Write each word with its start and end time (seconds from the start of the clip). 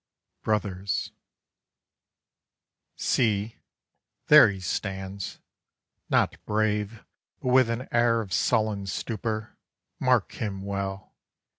BROTHERS 0.41 1.11
See! 2.95 3.57
There 4.29 4.49
he 4.49 4.59
stands; 4.59 5.37
not 6.09 6.43
brave, 6.47 7.05
but 7.39 7.49
with 7.49 7.69
an 7.69 7.87
air 7.91 8.19
Of 8.21 8.33
sullen 8.33 8.87
stupor. 8.87 9.55
Mark 9.99 10.31
him 10.31 10.63
well! 10.63 11.13